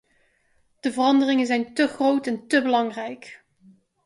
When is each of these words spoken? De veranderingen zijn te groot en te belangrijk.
De 0.79 0.91
veranderingen 0.91 1.45
zijn 1.45 1.73
te 1.73 1.87
groot 1.87 2.27
en 2.27 2.47
te 2.47 2.61
belangrijk. 2.61 3.43